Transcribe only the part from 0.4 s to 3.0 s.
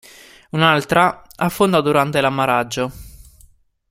Un'altra affondò durante l'ammaraggio.